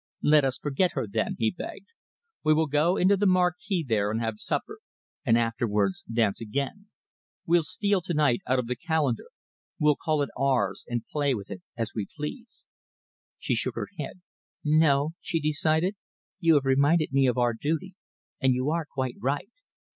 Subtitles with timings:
[0.23, 1.89] "Let us forget her, then," he begged.
[2.43, 4.79] "We will go into the marquee there and have supper,
[5.23, 6.87] and afterwards dance again.
[7.45, 9.27] We'll steal to night out of the calendar.
[9.79, 12.63] We'll call it ours and play with it as we please."
[13.37, 14.21] She shook her head.
[14.63, 15.95] "No," she decided,
[16.39, 17.93] "you have reminded me of our duty,
[18.41, 19.51] and you are quite right.